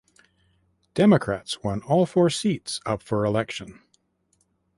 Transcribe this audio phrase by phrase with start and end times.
[0.95, 3.83] Democrats won all four seats up for election.